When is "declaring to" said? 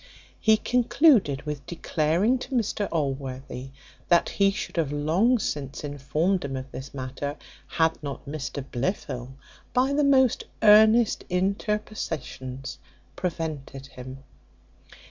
1.67-2.55